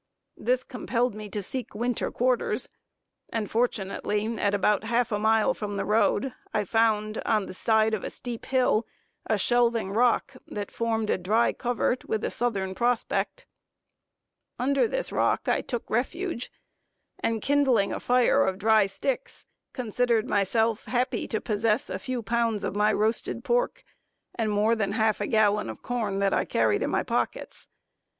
[0.39, 2.67] This compelled me to seek winter quarters;
[3.29, 7.93] and fortunately, at about half a mile from the road, I found, on the side
[7.93, 8.87] of a steep hill,
[9.27, 13.45] a shelving rock that formed a dry covert, with a southern prospect.
[14.57, 16.51] Under this rock I took refuge,
[17.19, 22.63] and kindling a fire of dry sticks, considered myself happy to possess a few pounds
[22.63, 23.83] of my roasted pork,
[24.33, 27.67] and more than half a gallon of corn that I carried in my pockets.